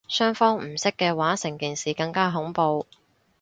[0.07, 2.87] 雙方唔識嘅話成件事更加恐怖